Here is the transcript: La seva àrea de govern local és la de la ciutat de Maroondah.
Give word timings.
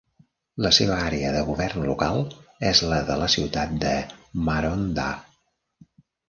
La 0.65 0.69
seva 0.77 0.93
àrea 1.09 1.33
de 1.35 1.43
govern 1.49 1.85
local 1.89 2.17
és 2.69 2.81
la 2.93 2.99
de 3.11 3.19
la 3.25 3.29
ciutat 3.35 3.77
de 3.85 3.93
Maroondah. 4.49 5.13